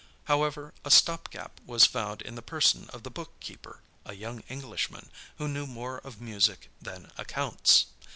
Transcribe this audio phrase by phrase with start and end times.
[0.23, 5.11] However, a stopgap was found in the person of the book keeper, a young Englishman,
[5.37, 7.85] who knew more of music than accounts.